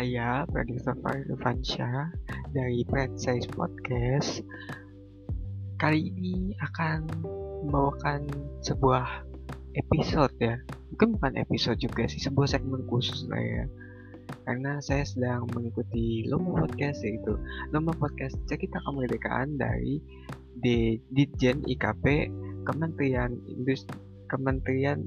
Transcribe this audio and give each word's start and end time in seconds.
saya 0.00 0.48
Christopher 0.48 1.28
Irfansyah 1.28 2.08
dari 2.56 2.80
Pride 2.88 3.20
Size 3.20 3.44
Podcast. 3.52 4.40
Kali 5.76 6.08
ini 6.08 6.56
akan 6.56 7.04
membawakan 7.68 8.24
sebuah 8.64 9.28
episode 9.76 10.32
ya. 10.40 10.56
Mungkin 10.88 11.20
bukan 11.20 11.36
episode 11.36 11.76
juga 11.84 12.08
sih, 12.08 12.16
sebuah 12.16 12.48
segmen 12.48 12.88
khusus 12.88 13.28
lah 13.28 13.44
ya. 13.44 13.68
Karena 14.48 14.80
saya 14.80 15.04
sedang 15.04 15.44
mengikuti 15.52 16.24
Lomba 16.32 16.64
Podcast 16.64 17.04
yaitu 17.04 17.36
Lomba 17.68 17.92
Podcast 17.92 18.40
Cerita 18.48 18.80
Kemerdekaan 18.88 19.60
dari 19.60 20.00
Ditjen 21.12 21.60
IKP 21.68 22.32
Kementerian 22.64 23.36
Industri 23.52 24.00
Kementerian 24.32 25.04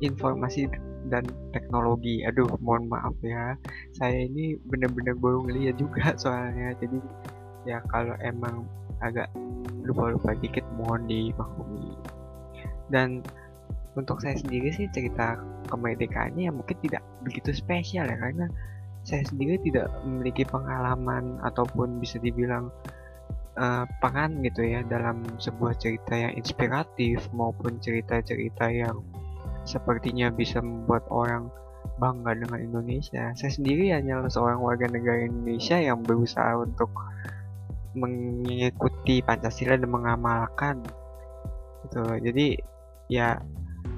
Informasi 0.00 0.64
dan 1.08 1.24
teknologi. 1.54 2.22
Aduh 2.26 2.48
mohon 2.62 2.90
maaf 2.90 3.14
ya. 3.22 3.54
Saya 3.94 4.26
ini 4.26 4.58
bener-bener 4.66 5.14
baru 5.16 5.46
ngeliat 5.46 5.76
juga 5.78 6.14
soalnya. 6.22 6.74
Jadi 6.78 6.98
ya 7.66 7.82
kalau 7.90 8.14
emang 8.22 8.66
agak 9.02 9.30
lupa-lupa 9.86 10.34
dikit 10.38 10.64
mohon 10.78 11.06
dimaklumi. 11.06 11.94
Dan 12.90 13.22
untuk 13.96 14.20
saya 14.20 14.36
sendiri 14.36 14.70
sih 14.70 14.86
cerita 14.92 15.40
kemerdekaannya 15.72 16.46
ya 16.46 16.52
mungkin 16.52 16.76
tidak 16.84 17.02
begitu 17.24 17.50
spesial 17.50 18.06
ya 18.06 18.16
karena 18.20 18.46
saya 19.02 19.24
sendiri 19.24 19.56
tidak 19.64 19.88
memiliki 20.04 20.44
pengalaman 20.44 21.40
ataupun 21.42 22.02
bisa 22.02 22.20
dibilang 22.20 22.68
uh, 23.56 23.84
peran 24.02 24.44
gitu 24.44 24.62
ya 24.66 24.84
dalam 24.86 25.24
sebuah 25.40 25.78
cerita 25.80 26.14
yang 26.14 26.32
inspiratif 26.36 27.24
maupun 27.32 27.80
cerita-cerita 27.80 28.68
yang 28.68 29.00
sepertinya 29.66 30.30
bisa 30.30 30.62
membuat 30.62 31.04
orang 31.10 31.50
bangga 31.98 32.38
dengan 32.38 32.60
Indonesia. 32.62 33.34
Saya 33.34 33.50
sendiri 33.50 33.90
hanyalah 33.90 34.30
seorang 34.30 34.62
warga 34.62 34.86
negara 34.86 35.26
Indonesia 35.26 35.76
yang 35.76 36.06
berusaha 36.06 36.54
untuk 36.58 36.90
mengikuti 37.96 39.24
Pancasila 39.24 39.74
dan 39.74 39.90
mengamalkan. 39.90 40.76
Gitu. 41.86 42.04
Jadi 42.30 42.46
ya 43.10 43.38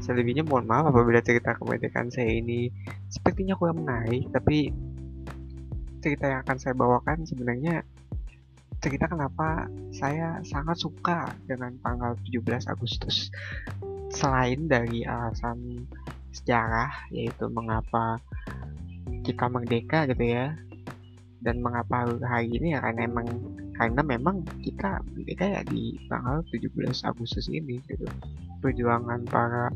selebihnya 0.05 0.45
mohon 0.47 0.69
maaf 0.69 0.93
apabila 0.93 1.19
cerita 1.25 1.57
kemerdekaan 1.57 2.13
saya 2.13 2.29
ini 2.29 2.71
sepertinya 3.11 3.59
kurang 3.59 3.83
menarik, 3.83 4.31
tapi 4.31 4.71
cerita 5.99 6.31
yang 6.31 6.41
akan 6.47 6.57
saya 6.61 6.75
bawakan 6.79 7.27
sebenarnya 7.27 7.83
cerita 8.79 9.11
kenapa 9.11 9.67
saya 9.91 10.39
sangat 10.47 10.79
suka 10.79 11.35
dengan 11.51 11.75
tanggal 11.83 12.15
17 12.31 12.71
Agustus 12.71 13.27
selain 14.13 14.69
dari 14.69 15.05
alasan 15.05 15.85
sejarah 16.33 16.93
yaitu 17.13 17.49
mengapa 17.49 18.21
kita 19.25 19.49
merdeka 19.49 20.09
gitu 20.09 20.25
ya 20.25 20.57
dan 21.43 21.63
mengapa 21.63 22.09
hari 22.25 22.51
ini 22.51 22.75
ya 22.75 22.83
karena 22.83 23.07
emang 23.07 23.29
karena 23.79 24.03
memang 24.03 24.43
kita 24.59 24.99
merdeka 25.15 25.45
ya 25.47 25.63
di 25.71 25.95
tanggal 26.11 26.43
17 26.51 27.07
Agustus 27.07 27.47
ini 27.47 27.79
gitu. 27.87 28.05
Perjuangan 28.59 29.23
para 29.31 29.71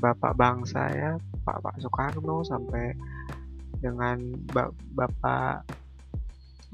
bapak 0.00 0.36
bangsa 0.36 0.84
ya 0.92 1.10
Pak 1.44 1.64
Pak 1.64 1.80
Soekarno 1.80 2.44
sampai 2.44 2.92
dengan 3.80 4.20
Bapak 4.92 5.64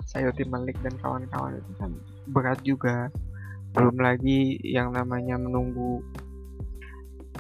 Sayuti 0.07 0.43
Malik 0.47 0.75
dan 0.83 0.99
kawan-kawan 0.99 1.63
itu 1.63 1.73
kan 1.79 1.91
berat 2.35 2.59
juga. 2.67 3.07
Belum 3.71 3.95
lagi 4.03 4.59
yang 4.67 4.91
namanya 4.91 5.39
menunggu 5.39 6.03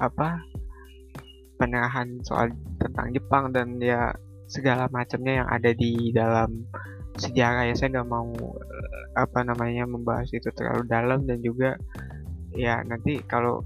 apa 0.00 0.40
penyerahan 1.56 2.20
soal 2.24 2.52
tentang 2.76 3.12
Jepang 3.16 3.50
dan 3.52 3.80
ya 3.80 4.12
segala 4.46 4.86
macamnya 4.92 5.42
yang 5.42 5.48
ada 5.48 5.70
di 5.72 6.12
dalam 6.12 6.64
sejarah. 7.16 7.66
Ya 7.66 7.74
saya 7.74 8.00
nggak 8.00 8.10
mau 8.10 8.30
eh, 8.52 9.04
apa 9.16 9.42
namanya 9.42 9.88
membahas 9.88 10.28
itu 10.30 10.48
terlalu 10.52 10.84
dalam 10.86 11.24
dan 11.24 11.40
juga 11.40 11.74
ya 12.52 12.80
nanti 12.84 13.20
kalau 13.26 13.64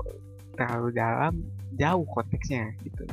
terlalu 0.54 0.94
dalam 0.94 1.34
jauh 1.78 2.06
konteksnya 2.14 2.70
gitu. 2.86 3.04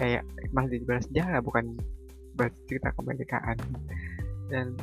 Kayak 0.00 0.24
masih 0.56 0.80
dibahas 0.80 1.04
sejarah 1.08 1.40
bukan 1.44 1.76
bahas 2.34 2.54
cerita 2.64 2.88
kemerdekaan. 2.96 3.58
Dan 4.48 4.74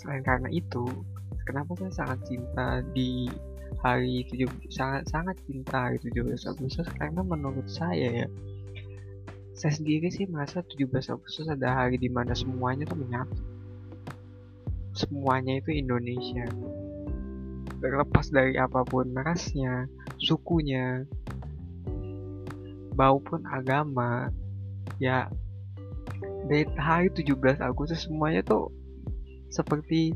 selain 0.00 0.24
karena 0.24 0.48
itu 0.50 0.88
kenapa 1.44 1.76
saya 1.76 1.92
sangat 1.92 2.18
cinta 2.26 2.80
di 2.96 3.28
hari 3.82 4.26
7 4.26 4.70
sangat 4.70 5.06
sangat 5.06 5.36
cinta 5.46 5.86
hari 5.90 6.02
17 6.02 6.50
Agustus 6.50 6.88
karena 6.98 7.22
menurut 7.22 7.66
saya 7.70 8.24
ya 8.24 8.28
saya 9.58 9.74
sendiri 9.74 10.06
sih 10.06 10.26
merasa 10.30 10.62
17 10.62 10.86
Agustus 11.10 11.50
ada 11.50 11.82
hari 11.82 11.98
di 11.98 12.06
mana 12.06 12.30
semuanya 12.30 12.86
tuh 12.86 12.94
menyatu. 13.02 13.42
Semuanya 14.94 15.58
itu 15.58 15.74
Indonesia. 15.74 16.46
Terlepas 17.82 18.30
dari 18.30 18.54
apa 18.54 18.86
pun 18.86 19.10
rasnya 19.18 19.90
sukunya 20.22 21.02
maupun 22.94 23.42
agama 23.50 24.30
ya 25.02 25.26
dari 26.46 26.62
hari 26.78 27.10
17 27.10 27.58
Agustus 27.58 28.06
semuanya 28.06 28.46
tuh 28.46 28.70
seperti 29.50 30.14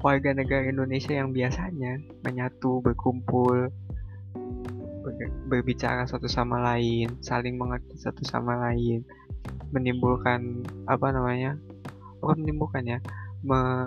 warga 0.00 0.30
negara 0.36 0.68
Indonesia 0.68 1.12
yang 1.14 1.34
biasanya 1.34 1.98
menyatu, 2.22 2.78
berkumpul, 2.84 3.70
berbicara 5.46 6.06
satu 6.06 6.26
sama 6.26 6.58
lain, 6.62 7.14
saling 7.22 7.54
mengerti 7.54 7.94
satu 7.98 8.22
sama 8.26 8.58
lain, 8.70 9.06
menimbulkan 9.70 10.66
apa 10.90 11.14
namanya? 11.14 11.54
Bukan 12.18 12.42
menimbulkan 12.42 12.82
ya, 12.86 12.98
me, 13.46 13.86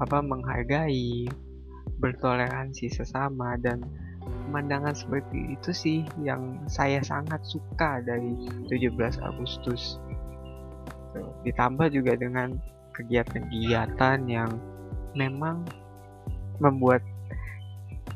apa 0.00 0.18
menghargai, 0.24 1.28
bertoleransi 1.98 2.88
sesama 2.88 3.58
dan 3.58 3.82
pemandangan 4.48 4.96
seperti 4.96 5.58
itu 5.58 5.70
sih 5.74 5.98
yang 6.22 6.64
saya 6.70 7.04
sangat 7.04 7.42
suka 7.44 8.00
dari 8.00 8.32
17 8.70 9.20
Agustus. 9.20 10.00
Ditambah 11.44 11.92
juga 11.92 12.16
dengan 12.16 12.56
kegiatan-kegiatan 12.98 14.18
yang 14.26 14.50
memang 15.14 15.62
membuat 16.58 17.00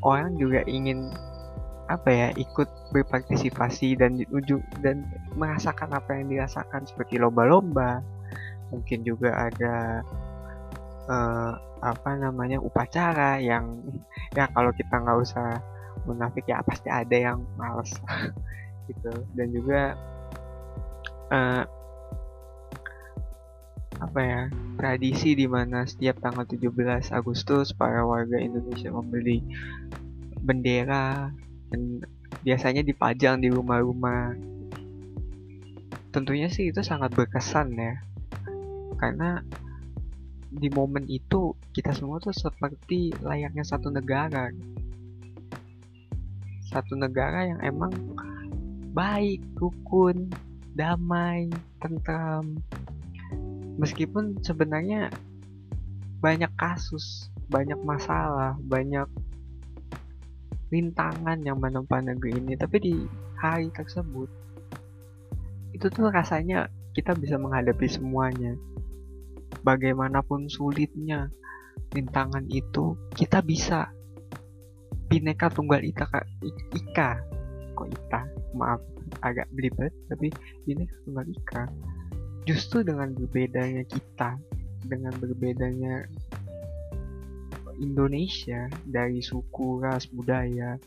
orang 0.03 0.35
juga 0.35 0.61
ingin 0.67 1.07
apa 1.91 2.09
ya 2.11 2.27
ikut 2.39 2.69
berpartisipasi 2.95 3.99
dan 3.99 4.19
ujung 4.31 4.63
dan 4.79 5.03
merasakan 5.35 5.91
apa 5.91 6.15
yang 6.15 6.31
dirasakan 6.31 6.87
seperti 6.87 7.19
lomba-lomba. 7.19 7.99
Mungkin 8.71 9.03
juga 9.03 9.51
ada 9.51 10.01
uh, 11.07 11.53
apa 11.83 12.11
namanya 12.15 12.63
upacara 12.63 13.39
yang 13.43 13.83
ya 14.37 14.47
kalau 14.55 14.71
kita 14.75 14.95
nggak 14.95 15.19
usah 15.19 15.59
munafik 16.07 16.47
ya 16.47 16.63
pasti 16.63 16.87
ada 16.87 17.15
yang 17.15 17.43
males 17.59 17.91
gitu. 18.89 19.11
Dan 19.35 19.47
juga 19.51 19.99
uh, 21.31 21.63
apa 24.03 24.19
ya 24.19 24.41
tradisi 24.75 25.31
di 25.31 25.47
mana 25.47 25.87
setiap 25.87 26.19
tanggal 26.19 26.43
17 26.43 27.15
Agustus 27.15 27.71
para 27.71 28.03
warga 28.03 28.35
Indonesia 28.35 28.91
membeli 28.91 29.39
bendera 30.43 31.31
dan 31.71 32.03
biasanya 32.43 32.83
dipajang 32.83 33.39
di 33.39 33.47
rumah-rumah. 33.47 34.35
Tentunya 36.13 36.51
sih 36.51 36.69
itu 36.69 36.83
sangat 36.83 37.15
berkesan 37.15 37.73
ya. 37.73 37.95
Karena 38.99 39.39
di 40.53 40.69
momen 40.69 41.09
itu 41.09 41.57
kita 41.73 41.95
semua 41.95 42.21
tuh 42.21 42.35
seperti 42.35 43.15
layaknya 43.23 43.65
satu 43.65 43.89
negara. 43.89 44.51
Satu 46.69 46.93
negara 46.93 47.49
yang 47.49 47.59
emang 47.65 47.93
baik, 48.93 49.41
rukun, 49.57 50.29
damai, 50.77 51.49
tentram, 51.81 52.61
meskipun 53.77 54.39
sebenarnya 54.41 55.09
banyak 56.23 56.49
kasus, 56.55 57.27
banyak 57.51 57.77
masalah, 57.83 58.55
banyak 58.63 59.05
rintangan 60.71 61.37
yang 61.45 61.59
menempa 61.59 62.01
negeri 62.01 62.39
ini, 62.39 62.53
tapi 62.57 62.77
di 62.81 62.95
hari 63.37 63.69
tersebut 63.75 64.29
itu 65.75 65.85
tuh 65.89 66.09
rasanya 66.09 66.69
kita 66.93 67.17
bisa 67.17 67.35
menghadapi 67.35 67.89
semuanya. 67.89 68.55
Bagaimanapun 69.63 70.49
sulitnya 70.49 71.29
rintangan 71.93 72.45
itu, 72.49 72.97
kita 73.13 73.41
bisa. 73.41 73.89
Bineka 75.09 75.49
tunggal 75.53 75.81
ika, 75.85 76.09
ika. 76.73 77.21
Kok 77.77 77.89
ika? 77.89 78.21
Maaf 78.53 78.81
agak 79.21 79.45
belibet 79.53 79.93
tapi 80.09 80.33
bineka 80.65 80.95
tunggal 81.05 81.27
ika 81.29 81.63
justru 82.43 82.83
dengan 82.83 83.11
berbedanya 83.15 83.83
kita 83.87 84.35
dengan 84.87 85.15
berbedanya 85.19 86.07
Indonesia 87.79 88.69
dari 88.85 89.23
suku, 89.23 89.81
ras, 89.81 90.05
budaya 90.11 90.77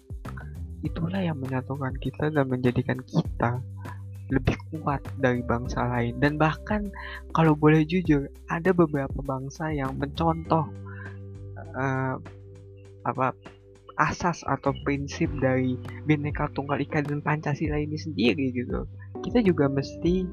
itulah 0.85 1.19
yang 1.19 1.41
menyatukan 1.41 1.97
kita 1.99 2.31
dan 2.31 2.47
menjadikan 2.47 3.01
kita 3.03 3.59
lebih 4.31 4.59
kuat 4.75 5.03
dari 5.23 5.41
bangsa 5.43 5.87
lain 5.87 6.19
dan 6.19 6.35
bahkan 6.35 6.91
kalau 7.31 7.55
boleh 7.55 7.87
jujur 7.87 8.27
ada 8.51 8.75
beberapa 8.75 9.23
bangsa 9.23 9.71
yang 9.71 9.95
mencontoh 9.99 10.67
uh, 11.79 12.19
apa 13.07 13.35
asas 13.97 14.45
atau 14.45 14.75
prinsip 14.85 15.31
dari 15.41 15.79
Bhinneka 16.05 16.53
Tunggal 16.53 16.85
Ika 16.85 17.07
dan 17.07 17.25
Pancasila 17.25 17.81
ini 17.81 17.97
sendiri 17.97 18.53
gitu. 18.53 18.85
Kita 19.25 19.41
juga 19.41 19.73
mesti 19.73 20.27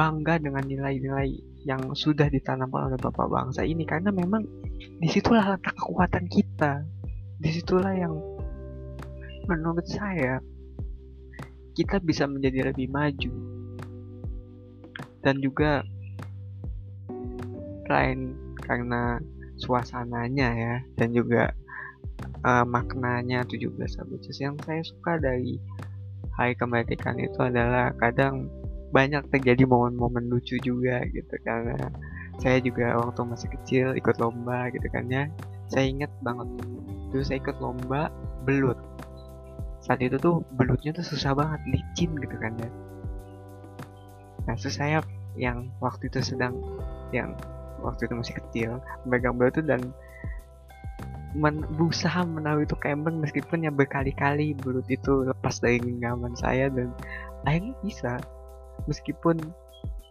bangga 0.00 0.40
dengan 0.40 0.64
nilai-nilai 0.64 1.28
yang 1.68 1.92
sudah 1.92 2.32
ditanamkan 2.32 2.88
oleh 2.88 2.96
bapak 2.96 3.28
bangsa 3.28 3.68
ini. 3.68 3.84
Karena 3.84 4.08
memang 4.08 4.40
di 4.80 5.08
situlah 5.12 5.44
letak 5.44 5.76
kekuatan 5.76 6.24
kita. 6.32 6.88
Di 7.36 7.50
situlah 7.52 7.92
yang 7.92 8.16
menurut 9.44 9.84
saya 9.84 10.40
kita 11.76 12.00
bisa 12.00 12.24
menjadi 12.24 12.72
lebih 12.72 12.88
maju. 12.88 13.32
Dan 15.20 15.36
juga 15.44 15.84
selain 17.84 18.32
karena 18.64 19.20
suasananya 19.60 20.48
ya 20.56 20.74
dan 20.96 21.12
juga 21.12 21.52
uh, 22.40 22.64
maknanya 22.64 23.44
17 23.44 23.76
Agustus. 24.00 24.40
Yang 24.40 24.64
saya 24.64 24.80
suka 24.80 25.20
dari 25.20 25.60
hari 26.40 26.56
kemerdekaan 26.56 27.20
itu 27.20 27.36
adalah 27.44 27.92
kadang 28.00 28.48
banyak 28.90 29.22
terjadi 29.30 29.66
momen-momen 29.66 30.26
lucu 30.26 30.58
juga 30.62 31.02
gitu 31.14 31.34
karena 31.46 31.78
saya 32.42 32.58
juga 32.58 32.96
waktu 32.98 33.20
masih 33.22 33.48
kecil 33.60 33.86
ikut 33.94 34.16
lomba 34.18 34.72
gitu 34.74 34.88
kan 34.90 35.06
ya. 35.06 35.30
Saya 35.70 35.86
ingat 35.86 36.10
banget. 36.24 36.48
Dulu 37.14 37.22
saya 37.22 37.38
ikut 37.38 37.56
lomba 37.62 38.10
belut. 38.42 38.78
Saat 39.84 40.02
itu 40.02 40.18
tuh 40.18 40.42
belutnya 40.58 40.90
tuh 40.96 41.06
susah 41.06 41.36
banget 41.36 41.60
licin 41.68 42.10
gitu 42.18 42.36
kan 42.40 42.56
ya. 42.58 42.70
Nah 44.48 44.54
terus 44.58 44.74
saya 44.74 45.04
yang 45.38 45.70
waktu 45.78 46.10
itu 46.10 46.18
sedang 46.24 46.58
yang 47.14 47.38
waktu 47.84 48.10
itu 48.10 48.14
masih 48.18 48.34
kecil 48.44 48.70
megang 49.06 49.38
belut 49.38 49.56
itu 49.56 49.64
dan 49.64 49.80
men 51.30 51.62
berusaha 51.78 52.26
menaruh 52.26 52.66
itu 52.66 52.74
kembang 52.82 53.22
meskipun 53.22 53.62
yang 53.62 53.78
berkali-kali 53.78 54.58
belut 54.58 54.84
itu 54.90 55.22
lepas 55.30 55.62
dari 55.62 55.78
genggaman 55.78 56.34
saya 56.34 56.66
dan 56.66 56.90
akhirnya 57.46 57.74
bisa 57.86 58.18
meskipun 58.86 59.40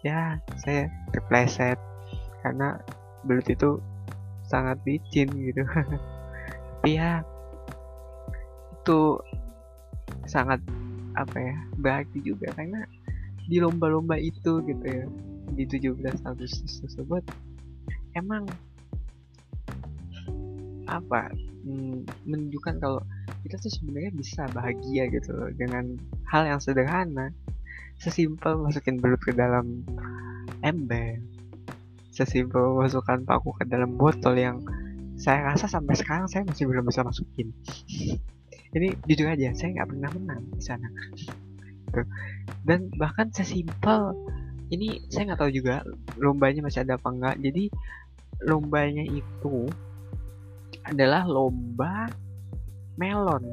ya 0.06 0.39
saya 0.63 0.88
terpleset 1.12 1.77
karena 2.42 2.80
belut 3.27 3.48
itu 3.50 3.80
sangat 4.48 4.80
licin 4.88 5.30
gitu. 5.30 5.63
Tapi 6.80 6.95
ya 6.95 7.21
itu 8.80 9.19
sangat 10.25 10.63
apa 11.13 11.38
ya 11.38 11.56
berarti 11.77 12.19
juga. 12.24 12.50
Karena 12.56 12.81
di 13.50 13.57
lomba-lomba 13.57 14.16
itu 14.18 14.62
gitu 14.63 14.86
ya 14.86 15.06
di 15.57 15.66
17 15.66 16.24
Agustus 16.24 16.80
tersebut 16.86 17.25
emang 18.13 18.45
apa 20.89 21.30
hmm, 21.66 22.06
menunjukkan 22.25 22.81
kalau 22.81 23.01
kita 23.45 23.57
tuh 23.62 23.71
sebenarnya 23.74 24.12
bisa 24.13 24.45
bahagia 24.54 25.10
gitu 25.10 25.33
dengan 25.57 25.98
hal 26.30 26.45
yang 26.45 26.62
sederhana 26.62 27.33
sesimpel 27.99 28.55
masukin 28.63 28.97
belut 28.97 29.19
ke 29.19 29.35
dalam 29.35 29.83
ember. 30.63 31.19
Sesimpel 32.09 32.79
masukkan 32.79 33.21
paku 33.27 33.53
ke 33.59 33.63
dalam 33.67 33.95
botol 33.99 34.35
yang 34.39 34.63
saya 35.19 35.51
rasa 35.51 35.67
sampai 35.67 35.99
sekarang 35.99 36.31
saya 36.31 36.47
masih 36.47 36.65
belum 36.65 36.87
bisa 36.87 37.03
masukin. 37.03 37.51
Ini 38.71 38.95
jujur 39.05 39.27
aja 39.27 39.51
saya 39.51 39.75
nggak 39.75 39.89
pernah 39.91 40.09
menang 40.15 40.41
di 40.55 40.63
sana. 40.63 40.87
Dan 42.63 42.87
bahkan 42.95 43.27
sesimpel 43.35 44.15
ini 44.69 45.01
saya 45.09 45.33
nggak 45.33 45.39
tahu 45.41 45.51
juga 45.51 45.81
lombanya 46.21 46.61
masih 46.61 46.85
ada 46.85 46.95
apa 46.95 47.09
enggak 47.09 47.35
jadi 47.41 47.63
lombanya 48.45 49.03
itu 49.09 49.65
adalah 50.85 51.25
lomba 51.25 52.07
melon 52.95 53.43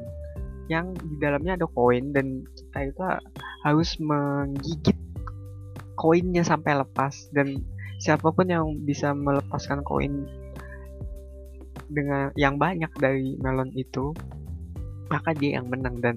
yang 0.69 0.93
di 0.93 1.15
dalamnya 1.17 1.57
ada 1.57 1.65
koin 1.65 2.13
dan 2.13 2.45
kita 2.53 2.79
itu 2.93 3.01
harus 3.67 3.99
menggigit 3.99 4.95
koinnya 5.99 6.47
sampai 6.47 6.79
lepas. 6.79 7.27
Dan 7.35 7.67
siapa 7.99 8.31
pun 8.31 8.47
yang 8.47 8.79
bisa 8.87 9.11
melepaskan 9.11 9.83
koin 9.83 10.23
dengan 11.91 12.31
yang 12.39 12.55
banyak 12.55 12.91
dari 12.99 13.35
melon 13.43 13.71
itu 13.75 14.15
maka 15.11 15.35
dia 15.35 15.59
yang 15.59 15.67
menang. 15.67 15.99
Dan 15.99 16.15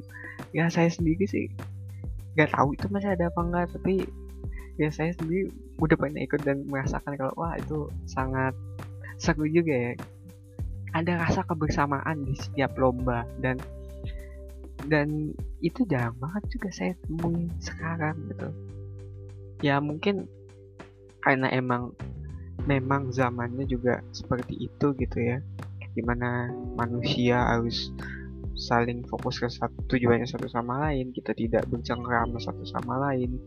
ya 0.55 0.71
saya 0.71 0.87
sendiri 0.87 1.27
sih 1.27 1.51
nggak 2.39 2.55
tahu 2.55 2.79
itu 2.79 2.87
masih 2.95 3.11
ada 3.11 3.27
apa 3.27 3.41
enggak 3.43 3.67
tapi 3.75 4.07
ya 4.79 4.87
saya 4.95 5.11
sendiri 5.19 5.51
udah 5.83 5.99
pernah 5.99 6.23
ikut 6.23 6.41
dan 6.47 6.63
merasakan 6.71 7.19
kalau 7.19 7.35
wah 7.35 7.59
itu 7.59 7.91
sangat 8.07 8.55
seru 9.19 9.51
juga 9.51 9.75
ya. 9.75 9.93
Ada 10.91 11.23
rasa 11.23 11.47
kebersamaan 11.47 12.27
di 12.27 12.35
setiap 12.35 12.75
lomba 12.75 13.23
dan 13.39 13.59
dan 14.91 15.31
itu 15.63 15.87
jarang 15.87 16.19
banget 16.19 16.51
juga 16.51 16.69
saya 16.75 16.93
temui 17.07 17.47
sekarang 17.63 18.19
gitu. 18.27 18.51
Ya 19.63 19.79
mungkin 19.79 20.27
karena 21.23 21.47
emang 21.55 21.95
memang 22.67 23.15
zamannya 23.15 23.71
juga 23.71 24.03
seperti 24.11 24.67
itu 24.67 24.91
gitu 24.99 25.19
ya. 25.23 25.39
Di 25.95 26.03
mana 26.03 26.51
manusia 26.75 27.39
harus 27.55 27.95
saling 28.59 29.07
fokus 29.07 29.39
ke 29.39 29.47
satu 29.47 29.79
tujuannya 29.87 30.27
satu 30.27 30.51
sama 30.51 30.91
lain. 30.91 31.15
Kita 31.15 31.39
tidak 31.39 31.71
bercengkrama 31.71 32.43
satu 32.43 32.67
sama 32.67 32.99
lain. 32.99 33.39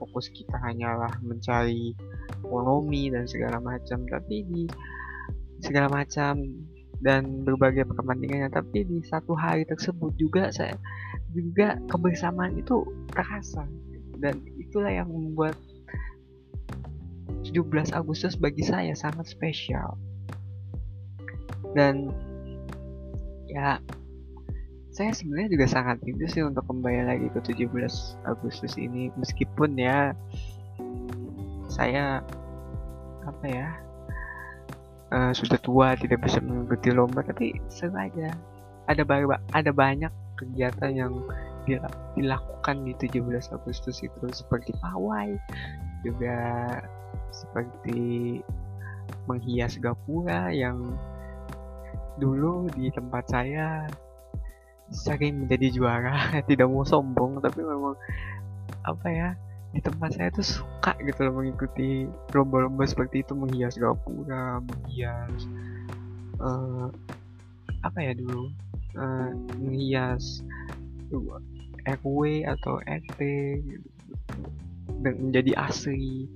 Fokus 0.00 0.32
kita 0.32 0.56
hanyalah 0.64 1.12
mencari 1.20 1.92
ekonomi 2.40 3.12
dan 3.12 3.28
segala 3.28 3.60
macam. 3.60 4.08
Tapi 4.08 4.48
di 4.48 4.64
segala 5.60 5.92
macam 5.92 6.40
dan 7.00 7.44
berbagai 7.48 7.88
perkembangannya 7.88 8.52
tapi 8.52 8.84
di 8.84 9.00
satu 9.08 9.32
hari 9.32 9.64
tersebut 9.64 10.12
juga 10.20 10.52
saya 10.52 10.76
juga 11.32 11.80
kebersamaan 11.88 12.60
itu 12.60 12.84
terasa. 13.10 13.64
Dan 14.20 14.36
itulah 14.60 14.92
yang 14.92 15.08
membuat 15.08 15.56
17 17.40 17.96
Agustus 17.96 18.36
bagi 18.36 18.60
saya 18.60 18.92
sangat 18.92 19.32
spesial. 19.32 19.96
Dan 21.72 22.12
ya 23.48 23.80
saya 24.90 25.16
sebenarnya 25.16 25.56
juga 25.56 25.66
sangat 25.70 25.96
rindu 26.04 26.28
sih 26.28 26.44
untuk 26.44 26.66
kembali 26.68 27.08
lagi 27.08 27.26
ke 27.32 27.40
17 27.40 27.72
Agustus 28.28 28.76
ini. 28.76 29.08
Meskipun 29.16 29.78
ya 29.80 30.12
saya 31.70 32.20
apa 33.24 33.46
ya 33.46 33.68
uh, 35.10 35.32
sudah 35.34 35.58
tua 35.60 35.94
tidak 35.98 36.22
bisa 36.24 36.38
mengikuti 36.42 36.90
lomba 36.94 37.22
tapi 37.22 37.54
seru 37.70 37.94
aja. 37.98 38.34
Ada 38.90 39.06
banyak 39.06 39.40
ada 39.54 39.70
banyak 39.70 40.12
kegiatan 40.38 40.90
yang 40.96 41.12
dilakukan 42.16 42.82
di 42.82 42.96
17 42.96 43.54
Agustus 43.54 44.00
itu 44.00 44.24
seperti 44.32 44.72
pawai 44.80 45.36
juga 46.02 46.38
seperti 47.30 48.40
menghias 49.28 49.76
gapura 49.78 50.50
yang 50.50 50.96
dulu 52.18 52.66
di 52.74 52.90
tempat 52.90 53.28
saya 53.30 53.86
sering 54.90 55.46
menjadi 55.46 55.70
juara. 55.70 56.16
Tidak 56.48 56.66
mau 56.66 56.82
sombong 56.82 57.38
tapi 57.38 57.62
memang 57.62 57.94
apa 58.86 59.08
ya 59.12 59.28
di 59.70 59.78
tempat 59.78 60.18
saya 60.18 60.34
tuh 60.34 60.42
suka 60.42 60.98
gitu 60.98 61.30
loh 61.30 61.38
mengikuti 61.38 62.10
lomba-lomba 62.34 62.82
seperti 62.82 63.22
itu 63.22 63.38
menghias 63.38 63.78
gapura 63.78 64.58
menghias 64.58 65.46
uh, 66.42 66.90
apa 67.80 67.98
ya 68.00 68.12
dulu? 68.16 68.50
Uh, 68.98 69.30
menghias 69.62 70.42
RW 71.86 72.44
atau 72.44 72.82
RT 72.82 73.20
gitu. 73.62 73.88
dan 75.00 75.14
menjadi 75.16 75.56
asli 75.56 76.26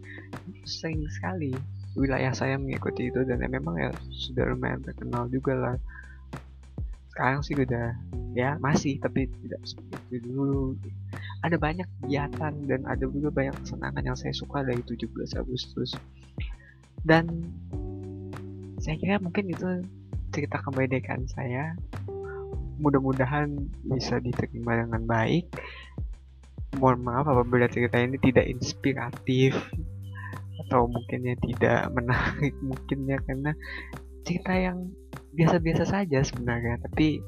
sering 0.65 1.05
sekali 1.11 1.53
wilayah 1.95 2.33
saya 2.33 2.57
mengikuti 2.57 3.13
itu 3.13 3.23
dan 3.27 3.43
ya 3.43 3.49
memang 3.51 3.77
ya 3.77 3.91
sudah 4.11 4.51
lumayan 4.55 4.83
terkenal 4.83 5.27
juga 5.29 5.53
lah. 5.55 5.77
Sekarang 7.15 7.43
sih 7.47 7.55
udah 7.55 7.95
ya 8.35 8.59
masih 8.59 8.99
tapi 8.99 9.31
tidak 9.47 9.63
seperti 9.63 10.23
dulu 10.27 10.75
ada 11.45 11.61
banyak 11.61 11.85
kegiatan 12.01 12.53
dan 12.65 12.81
ada 12.89 13.05
juga 13.05 13.29
banyak 13.29 13.53
kesenangan 13.61 14.01
yang 14.01 14.17
saya 14.17 14.33
suka 14.33 14.65
dari 14.65 14.81
17 14.81 15.13
Agustus. 15.37 15.93
Dan 17.05 17.29
saya 18.81 18.97
kira 18.97 19.21
mungkin 19.21 19.53
itu 19.53 19.85
cerita 20.33 20.65
kemerdekaan 20.65 21.29
saya. 21.29 21.77
Mudah-mudahan 22.81 23.53
bisa 23.85 24.25
diterima 24.25 24.89
dengan 24.89 25.05
baik. 25.05 25.53
Mohon 26.81 27.01
maaf 27.05 27.27
apabila 27.29 27.69
cerita 27.69 28.01
ini 28.01 28.17
tidak 28.25 28.49
inspiratif 28.49 29.53
atau 30.65 30.89
mungkinnya 30.89 31.37
tidak 31.45 31.93
menarik 31.93 32.57
mungkinnya 32.73 33.21
karena 33.29 33.53
cerita 34.25 34.57
yang 34.57 34.89
biasa-biasa 35.37 35.85
saja 35.85 36.25
sebenarnya. 36.25 36.81
Tapi 36.89 37.21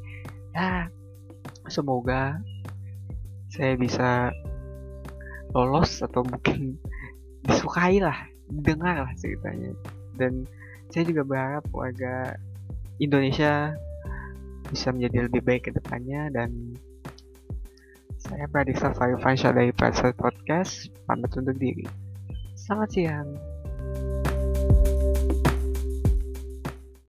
ya 0.56 0.88
semoga 1.68 2.40
saya 3.56 3.74
bisa 3.80 4.30
lolos 5.56 6.04
atau 6.04 6.20
mungkin 6.22 6.76
disukai 7.48 7.98
lah 7.98 8.16
didengar 8.52 9.02
lah 9.08 9.12
ceritanya 9.16 9.72
dan 10.20 10.44
saya 10.92 11.08
juga 11.08 11.26
berharap 11.26 11.64
warga 11.72 12.36
Indonesia 13.02 13.74
bisa 14.70 14.92
menjadi 14.92 15.30
lebih 15.30 15.42
baik 15.42 15.62
ke 15.68 15.70
depannya 15.74 16.30
dan 16.30 16.50
saya 18.26 18.50
Pradiksa 18.50 18.90
Fayu 18.90 19.18
dari 19.54 19.70
Prasa 19.70 20.10
Podcast 20.10 20.90
pamit 21.06 21.30
undur 21.38 21.54
diri. 21.54 21.86
Selamat 22.58 22.90
siang. 22.90 23.55